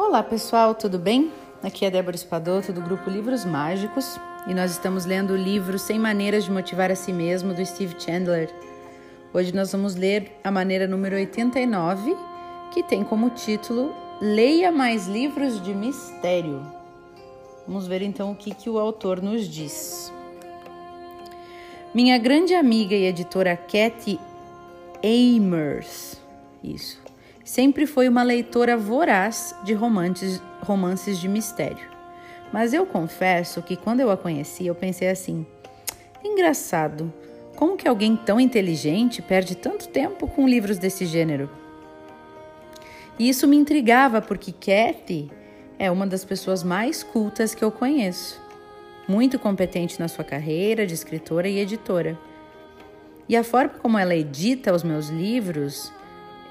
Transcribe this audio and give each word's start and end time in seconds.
Olá 0.00 0.22
pessoal, 0.22 0.76
tudo 0.76 0.96
bem? 0.96 1.32
Aqui 1.60 1.84
é 1.84 1.90
Débora 1.90 2.14
Espadoto 2.14 2.72
do 2.72 2.80
grupo 2.80 3.10
Livros 3.10 3.44
Mágicos 3.44 4.16
e 4.46 4.54
nós 4.54 4.70
estamos 4.70 5.04
lendo 5.04 5.32
o 5.32 5.36
livro 5.36 5.76
100 5.76 5.98
Maneiras 5.98 6.44
de 6.44 6.52
Motivar 6.52 6.92
a 6.92 6.94
Si 6.94 7.12
Mesmo 7.12 7.52
do 7.52 7.66
Steve 7.66 7.96
Chandler. 7.98 8.48
Hoje 9.34 9.52
nós 9.52 9.72
vamos 9.72 9.96
ler 9.96 10.30
a 10.44 10.52
maneira 10.52 10.86
número 10.86 11.16
89, 11.16 12.16
que 12.72 12.84
tem 12.84 13.02
como 13.02 13.30
título 13.30 13.92
Leia 14.20 14.70
mais 14.70 15.08
livros 15.08 15.60
de 15.60 15.74
mistério. 15.74 16.64
Vamos 17.66 17.88
ver 17.88 18.00
então 18.00 18.30
o 18.30 18.36
que, 18.36 18.54
que 18.54 18.70
o 18.70 18.78
autor 18.78 19.20
nos 19.20 19.48
diz. 19.48 20.12
Minha 21.92 22.18
grande 22.18 22.54
amiga 22.54 22.94
e 22.94 23.04
editora 23.04 23.56
Cathy 23.56 24.20
Amers, 25.02 26.22
isso, 26.62 27.07
sempre 27.48 27.86
foi 27.86 28.06
uma 28.06 28.22
leitora 28.22 28.76
voraz 28.76 29.54
de 29.64 29.72
romances, 29.72 30.42
romances 30.60 31.18
de 31.18 31.26
mistério. 31.26 31.88
Mas 32.52 32.74
eu 32.74 32.84
confesso 32.84 33.62
que 33.62 33.74
quando 33.74 34.00
eu 34.00 34.10
a 34.10 34.18
conheci, 34.18 34.66
eu 34.66 34.74
pensei 34.74 35.08
assim: 35.08 35.46
engraçado, 36.22 37.10
como 37.56 37.76
que 37.76 37.88
alguém 37.88 38.14
tão 38.16 38.38
inteligente 38.38 39.22
perde 39.22 39.56
tanto 39.56 39.88
tempo 39.88 40.28
com 40.28 40.46
livros 40.46 40.76
desse 40.76 41.06
gênero? 41.06 41.48
E 43.18 43.30
isso 43.30 43.48
me 43.48 43.56
intrigava 43.56 44.20
porque 44.20 44.52
Kathy 44.52 45.30
é 45.78 45.90
uma 45.90 46.06
das 46.06 46.26
pessoas 46.26 46.62
mais 46.62 47.02
cultas 47.02 47.54
que 47.54 47.64
eu 47.64 47.72
conheço. 47.72 48.38
Muito 49.08 49.38
competente 49.38 49.98
na 49.98 50.06
sua 50.06 50.22
carreira 50.22 50.86
de 50.86 50.92
escritora 50.92 51.48
e 51.48 51.58
editora. 51.58 52.18
E 53.26 53.34
a 53.34 53.42
forma 53.42 53.70
como 53.80 53.98
ela 53.98 54.14
edita 54.14 54.72
os 54.72 54.82
meus 54.82 55.08
livros 55.08 55.90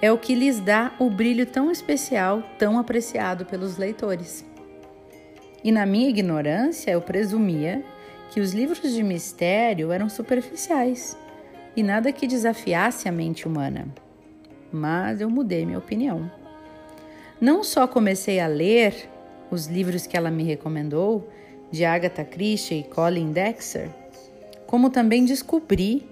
é 0.02 0.12
o 0.12 0.18
que 0.18 0.36
lhes 0.36 0.60
dá 0.60 0.94
o 1.00 1.10
brilho 1.10 1.46
tão 1.46 1.72
especial, 1.72 2.44
tão 2.58 2.78
apreciado 2.78 3.46
pelos 3.46 3.78
leitores. 3.78 4.46
E 5.64 5.72
na 5.72 5.86
minha 5.86 6.10
ignorância, 6.10 6.92
eu 6.92 7.02
presumia 7.02 7.84
que 8.30 8.40
os 8.40 8.54
livros 8.54 8.94
de 8.94 9.02
mistério 9.02 9.92
eram 9.92 10.10
superficiais 10.10 11.18
e 11.76 11.82
nada 11.82 12.12
que 12.12 12.28
desafiasse 12.28 13.08
a 13.08 13.12
mente 13.12 13.48
humana. 13.48 13.88
Mas 14.72 15.22
eu 15.22 15.30
mudei 15.30 15.66
minha 15.66 15.78
opinião. 15.78 16.30
Não 17.40 17.64
só 17.64 17.88
comecei 17.88 18.40
a 18.40 18.48
ler 18.48 19.10
os 19.50 19.68
livros 19.68 20.06
que 20.06 20.18
ela 20.18 20.30
me 20.30 20.44
recomendou, 20.44 21.28
de 21.72 21.84
Agatha 21.86 22.24
Christie 22.24 22.80
e 22.80 22.84
Colin 22.84 23.32
Dexter, 23.32 23.90
como 24.66 24.90
também 24.90 25.26
descobri 25.26 26.08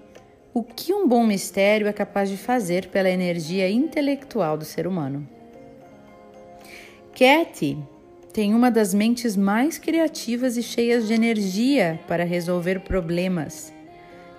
o 0.56 0.62
que 0.62 0.90
um 0.94 1.06
bom 1.06 1.22
mistério 1.22 1.86
é 1.86 1.92
capaz 1.92 2.30
de 2.30 2.36
fazer 2.38 2.86
pela 2.86 3.10
energia 3.10 3.68
intelectual 3.68 4.56
do 4.56 4.64
ser 4.64 4.86
humano. 4.86 5.28
Cathy 7.12 7.76
tem 8.32 8.54
uma 8.54 8.70
das 8.70 8.94
mentes 8.94 9.36
mais 9.36 9.76
criativas 9.76 10.56
e 10.56 10.62
cheias 10.62 11.06
de 11.06 11.12
energia 11.12 12.00
para 12.08 12.24
resolver 12.24 12.80
problemas, 12.80 13.70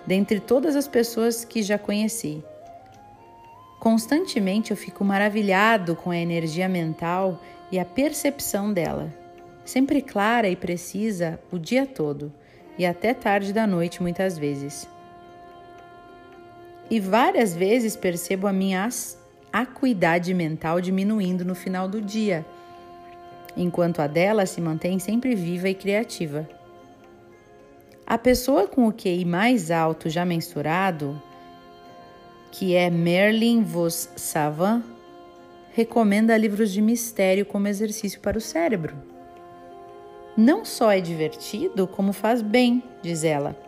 dentre 0.04 0.40
todas 0.40 0.74
as 0.74 0.88
pessoas 0.88 1.44
que 1.44 1.62
já 1.62 1.78
conheci. 1.78 2.42
Constantemente 3.78 4.72
eu 4.72 4.76
fico 4.76 5.04
maravilhado 5.04 5.94
com 5.94 6.10
a 6.10 6.18
energia 6.18 6.68
mental 6.68 7.40
e 7.70 7.78
a 7.78 7.84
percepção 7.84 8.72
dela, 8.72 9.14
sempre 9.64 10.02
clara 10.02 10.48
e 10.48 10.56
precisa 10.56 11.38
o 11.52 11.60
dia 11.60 11.86
todo 11.86 12.32
e 12.76 12.84
até 12.84 13.14
tarde 13.14 13.52
da 13.52 13.68
noite 13.68 14.02
muitas 14.02 14.36
vezes. 14.36 14.97
E 16.90 17.00
várias 17.00 17.54
vezes 17.54 17.96
percebo 17.96 18.46
a 18.46 18.52
minha 18.52 18.88
acuidade 19.52 20.32
mental 20.32 20.80
diminuindo 20.80 21.44
no 21.44 21.54
final 21.54 21.88
do 21.88 22.00
dia, 22.00 22.44
enquanto 23.56 24.00
a 24.00 24.06
dela 24.06 24.46
se 24.46 24.60
mantém 24.60 24.98
sempre 24.98 25.34
viva 25.34 25.68
e 25.68 25.74
criativa. 25.74 26.48
A 28.06 28.16
pessoa 28.16 28.66
com 28.66 28.86
o 28.86 28.92
QI 28.92 29.24
mais 29.24 29.70
alto 29.70 30.08
já 30.08 30.24
mensurado 30.24 31.20
que 32.50 32.74
é 32.74 32.90
Merlin 32.90 33.62
Vos 33.62 34.08
Savant, 34.16 34.82
recomenda 35.72 36.36
livros 36.36 36.72
de 36.72 36.80
mistério 36.80 37.44
como 37.46 37.68
exercício 37.68 38.20
para 38.20 38.38
o 38.38 38.40
cérebro. 38.40 38.96
Não 40.36 40.64
só 40.64 40.90
é 40.90 41.00
divertido, 41.00 41.86
como 41.86 42.12
faz 42.12 42.42
bem, 42.42 42.82
diz 43.02 43.24
ela. 43.24 43.67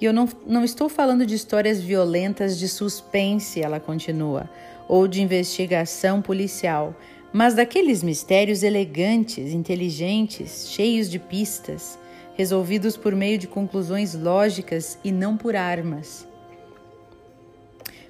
E 0.00 0.04
eu 0.04 0.12
não, 0.12 0.28
não 0.46 0.64
estou 0.64 0.88
falando 0.88 1.24
de 1.24 1.34
histórias 1.34 1.80
violentas 1.80 2.58
de 2.58 2.68
suspense, 2.68 3.62
ela 3.62 3.80
continua, 3.80 4.48
ou 4.88 5.08
de 5.08 5.22
investigação 5.22 6.20
policial, 6.20 6.94
mas 7.32 7.54
daqueles 7.54 8.02
mistérios 8.02 8.62
elegantes, 8.62 9.52
inteligentes, 9.52 10.68
cheios 10.70 11.10
de 11.10 11.18
pistas, 11.18 11.98
resolvidos 12.34 12.96
por 12.96 13.14
meio 13.14 13.38
de 13.38 13.46
conclusões 13.46 14.14
lógicas 14.14 14.98
e 15.02 15.10
não 15.10 15.36
por 15.36 15.56
armas. 15.56 16.26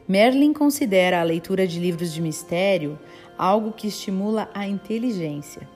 Merlin 0.09 0.53
considera 0.53 1.21
a 1.21 1.25
leitura 1.25 1.67
de 1.67 1.81
livros 1.81 2.13
de 2.13 2.21
mistério 2.21 2.99
algo 3.39 3.73
que 3.73 3.89
estimula 3.89 4.49
a 4.55 4.67
inteligência. 4.67 5.69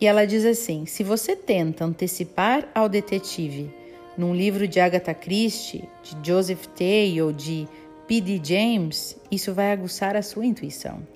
E 0.00 0.06
ela 0.06 0.26
diz 0.26 0.44
assim: 0.44 0.86
se 0.86 1.02
você 1.02 1.34
tenta 1.34 1.84
antecipar 1.84 2.68
ao 2.74 2.88
detetive 2.88 3.72
num 4.16 4.34
livro 4.34 4.66
de 4.66 4.80
Agatha 4.80 5.14
Christie, 5.14 5.88
de 6.02 6.16
Joseph 6.28 6.66
Tay 6.68 7.20
ou 7.20 7.32
de 7.32 7.68
P.D. 8.06 8.40
James, 8.42 9.16
isso 9.30 9.52
vai 9.52 9.72
aguçar 9.72 10.16
a 10.16 10.22
sua 10.22 10.46
intuição. 10.46 11.06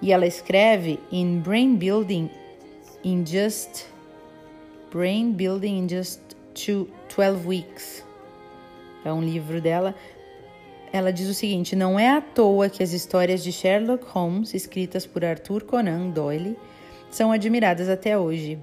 E 0.00 0.12
ela 0.12 0.26
escreve 0.26 0.98
in 1.10 1.40
Brain 1.40 1.76
Building 1.76 2.30
in 3.02 3.24
Just 3.26 3.86
Brain 4.92 5.32
Building 5.32 5.78
in 5.78 5.88
Just 5.88 6.20
two, 6.54 6.88
12 7.08 7.46
Weeks 7.46 8.04
é 9.04 9.12
um 9.12 9.20
livro 9.20 9.60
dela. 9.60 9.94
Ela 10.92 11.12
diz 11.12 11.28
o 11.28 11.34
seguinte: 11.34 11.76
não 11.76 11.98
é 11.98 12.08
à 12.08 12.20
toa 12.20 12.68
que 12.68 12.82
as 12.82 12.92
histórias 12.92 13.44
de 13.44 13.52
Sherlock 13.52 14.04
Holmes, 14.06 14.54
escritas 14.54 15.06
por 15.06 15.24
Arthur 15.24 15.64
Conan 15.64 16.10
Doyle, 16.10 16.56
são 17.10 17.30
admiradas 17.30 17.88
até 17.88 18.18
hoje. 18.18 18.58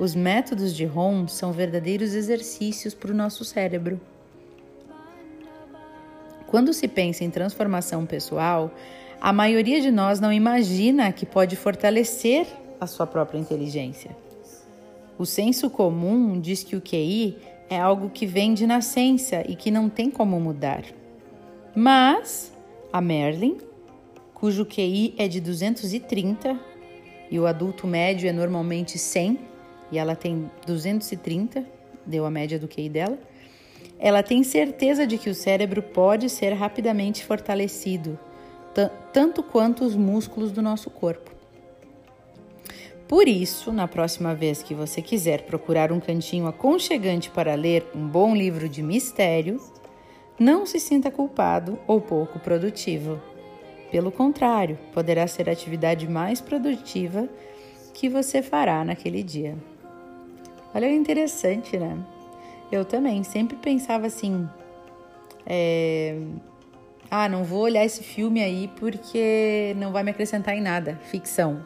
Os 0.00 0.14
métodos 0.14 0.74
de 0.74 0.86
Holmes 0.86 1.32
são 1.32 1.52
verdadeiros 1.52 2.14
exercícios 2.14 2.94
para 2.94 3.10
o 3.10 3.14
nosso 3.14 3.44
cérebro. 3.44 4.00
Quando 6.46 6.72
se 6.72 6.88
pensa 6.88 7.22
em 7.22 7.28
transformação 7.28 8.06
pessoal, 8.06 8.70
a 9.20 9.30
maioria 9.30 9.78
de 9.78 9.90
nós 9.90 10.18
não 10.18 10.32
imagina 10.32 11.12
que 11.12 11.26
pode 11.26 11.54
fortalecer 11.54 12.46
a 12.80 12.86
sua 12.86 13.06
própria 13.06 13.38
inteligência. 13.38 14.16
O 15.18 15.26
senso 15.26 15.68
comum 15.68 16.40
diz 16.40 16.64
que 16.64 16.76
o 16.76 16.80
QI 16.80 17.36
é 17.68 17.78
algo 17.78 18.08
que 18.08 18.24
vem 18.24 18.54
de 18.54 18.66
nascença 18.66 19.44
e 19.46 19.54
que 19.54 19.70
não 19.70 19.90
tem 19.90 20.10
como 20.10 20.40
mudar. 20.40 20.82
Mas 21.76 22.50
a 22.90 23.02
Merlin, 23.02 23.58
cujo 24.32 24.64
QI 24.64 25.14
é 25.18 25.28
de 25.28 25.42
230 25.42 26.58
e 27.30 27.38
o 27.38 27.46
adulto 27.46 27.86
médio 27.86 28.30
é 28.30 28.32
normalmente 28.32 28.96
100 28.96 29.50
e 29.90 29.98
ela 29.98 30.14
tem 30.14 30.50
230, 30.66 31.64
deu 32.06 32.24
a 32.24 32.30
média 32.30 32.58
do 32.58 32.68
QI 32.68 32.88
dela, 32.88 33.18
ela 33.98 34.22
tem 34.22 34.42
certeza 34.42 35.06
de 35.06 35.18
que 35.18 35.28
o 35.28 35.34
cérebro 35.34 35.82
pode 35.82 36.28
ser 36.28 36.52
rapidamente 36.52 37.24
fortalecido, 37.24 38.18
tanto 39.12 39.42
quanto 39.42 39.84
os 39.84 39.94
músculos 39.94 40.52
do 40.52 40.62
nosso 40.62 40.90
corpo. 40.90 41.30
Por 43.06 43.26
isso, 43.26 43.72
na 43.72 43.88
próxima 43.88 44.34
vez 44.34 44.62
que 44.62 44.72
você 44.72 45.02
quiser 45.02 45.42
procurar 45.42 45.90
um 45.90 45.98
cantinho 45.98 46.46
aconchegante 46.46 47.28
para 47.28 47.56
ler 47.56 47.84
um 47.94 48.06
bom 48.06 48.34
livro 48.34 48.68
de 48.68 48.82
mistério, 48.82 49.60
não 50.38 50.64
se 50.64 50.78
sinta 50.78 51.10
culpado 51.10 51.78
ou 51.88 52.00
pouco 52.00 52.38
produtivo. 52.38 53.20
Pelo 53.90 54.12
contrário, 54.12 54.78
poderá 54.94 55.26
ser 55.26 55.48
a 55.48 55.52
atividade 55.52 56.08
mais 56.08 56.40
produtiva 56.40 57.28
que 57.92 58.08
você 58.08 58.40
fará 58.40 58.84
naquele 58.84 59.22
dia. 59.24 59.56
Olha 60.74 60.88
que 60.88 60.94
interessante, 60.94 61.76
né? 61.76 61.98
Eu 62.70 62.84
também 62.84 63.22
sempre 63.24 63.56
pensava 63.56 64.06
assim: 64.06 64.48
é... 65.46 66.16
ah, 67.10 67.28
não 67.28 67.44
vou 67.44 67.62
olhar 67.62 67.84
esse 67.84 68.02
filme 68.02 68.42
aí 68.42 68.70
porque 68.78 69.74
não 69.76 69.92
vai 69.92 70.02
me 70.02 70.10
acrescentar 70.10 70.56
em 70.56 70.60
nada, 70.60 70.98
ficção 71.04 71.64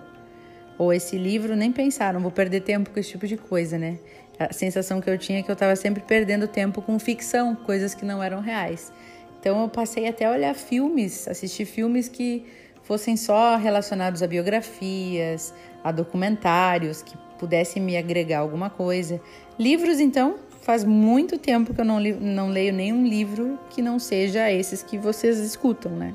ou 0.78 0.92
esse 0.92 1.16
livro, 1.16 1.54
nem 1.54 1.70
pensar, 1.70 2.12
não 2.12 2.20
vou 2.20 2.30
perder 2.30 2.60
tempo 2.60 2.90
com 2.90 2.98
esse 2.98 3.10
tipo 3.10 3.26
de 3.26 3.36
coisa, 3.36 3.78
né? 3.78 3.98
A 4.38 4.52
sensação 4.52 5.00
que 5.00 5.08
eu 5.08 5.16
tinha 5.16 5.38
é 5.38 5.42
que 5.42 5.50
eu 5.50 5.54
estava 5.54 5.76
sempre 5.76 6.02
perdendo 6.02 6.48
tempo 6.48 6.82
com 6.82 6.98
ficção, 6.98 7.54
coisas 7.54 7.94
que 7.94 8.04
não 8.04 8.22
eram 8.22 8.40
reais. 8.40 8.92
Então 9.38 9.62
eu 9.62 9.68
passei 9.68 10.08
até 10.08 10.24
a 10.24 10.32
olhar 10.32 10.54
filmes, 10.54 11.28
assistir 11.28 11.64
filmes 11.64 12.08
que 12.08 12.44
fossem 12.82 13.16
só 13.16 13.56
relacionados 13.56 14.22
a 14.22 14.26
biografias, 14.26 15.54
a 15.82 15.92
documentários, 15.92 17.02
que 17.02 17.16
pudessem 17.38 17.82
me 17.82 17.96
agregar 17.96 18.38
alguma 18.38 18.70
coisa. 18.70 19.20
Livros, 19.58 20.00
então, 20.00 20.36
faz 20.62 20.84
muito 20.84 21.38
tempo 21.38 21.74
que 21.74 21.80
eu 21.80 21.84
não, 21.84 22.00
não 22.00 22.48
leio 22.48 22.72
nenhum 22.72 23.06
livro 23.06 23.58
que 23.70 23.82
não 23.82 23.98
seja 23.98 24.50
esses 24.50 24.82
que 24.82 24.96
vocês 24.96 25.38
escutam, 25.38 25.92
né? 25.92 26.14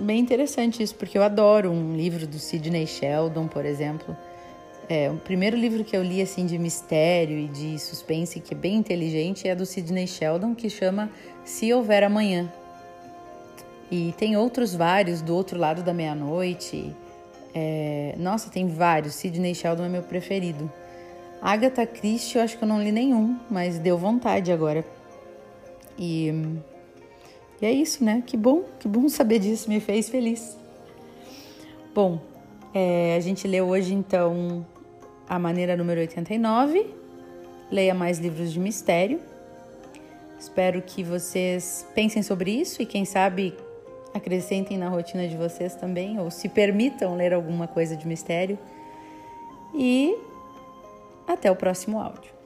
Bem 0.00 0.20
interessante 0.20 0.82
isso, 0.82 0.94
porque 0.94 1.16
eu 1.16 1.22
adoro 1.22 1.70
um 1.70 1.96
livro 1.96 2.26
do 2.26 2.38
Sidney 2.38 2.86
Sheldon, 2.86 3.48
por 3.48 3.64
exemplo. 3.64 4.14
É, 4.86 5.10
o 5.10 5.16
primeiro 5.16 5.56
livro 5.56 5.82
que 5.82 5.96
eu 5.96 6.02
li 6.02 6.20
assim 6.20 6.44
de 6.44 6.58
mistério 6.58 7.38
e 7.38 7.48
de 7.48 7.78
suspense 7.78 8.40
que 8.40 8.54
é 8.54 8.56
bem 8.56 8.76
inteligente 8.76 9.48
é 9.48 9.54
do 9.54 9.64
Sidney 9.64 10.06
Sheldon, 10.06 10.54
que 10.54 10.68
chama 10.68 11.10
Se 11.44 11.72
Houver 11.72 12.04
Amanhã. 12.04 12.52
E 13.90 14.12
tem 14.18 14.36
outros 14.36 14.74
vários 14.74 15.22
do 15.22 15.34
outro 15.34 15.58
lado 15.58 15.82
da 15.82 15.94
meia-noite. 15.94 16.94
É, 17.60 18.14
nossa, 18.16 18.48
tem 18.50 18.68
vários. 18.68 19.16
Sidney 19.16 19.52
Sheldon 19.52 19.86
é 19.86 19.88
meu 19.88 20.02
preferido. 20.02 20.70
Agatha 21.42 21.84
Christie 21.84 22.36
eu 22.36 22.44
acho 22.44 22.56
que 22.56 22.62
eu 22.62 22.68
não 22.68 22.80
li 22.80 22.92
nenhum, 22.92 23.36
mas 23.50 23.80
deu 23.80 23.98
vontade 23.98 24.52
agora. 24.52 24.84
E, 25.98 26.32
e 27.60 27.66
é 27.66 27.72
isso, 27.72 28.04
né? 28.04 28.22
Que 28.24 28.36
bom, 28.36 28.62
que 28.78 28.86
bom 28.86 29.08
saber 29.08 29.40
disso, 29.40 29.68
me 29.68 29.80
fez 29.80 30.08
feliz. 30.08 30.56
Bom, 31.92 32.20
é, 32.72 33.16
a 33.16 33.20
gente 33.20 33.48
leu 33.48 33.66
hoje 33.66 33.92
então 33.92 34.64
a 35.28 35.36
maneira 35.36 35.76
número 35.76 36.00
89. 36.00 36.94
Leia 37.72 37.94
mais 37.94 38.18
livros 38.18 38.52
de 38.52 38.60
mistério. 38.60 39.20
Espero 40.38 40.80
que 40.80 41.02
vocês 41.02 41.84
pensem 41.92 42.22
sobre 42.22 42.52
isso 42.52 42.80
e, 42.80 42.86
quem 42.86 43.04
sabe, 43.04 43.52
acrescentem 44.14 44.78
na 44.78 44.88
rotina 44.88 45.26
de 45.28 45.36
vocês 45.36 45.74
também, 45.74 46.18
ou 46.18 46.30
se 46.30 46.48
permitam 46.48 47.16
ler 47.16 47.32
alguma 47.32 47.66
coisa 47.66 47.96
de 47.96 48.06
mistério. 48.06 48.58
E 49.74 50.16
até 51.26 51.50
o 51.50 51.56
próximo 51.56 52.00
áudio. 52.00 52.37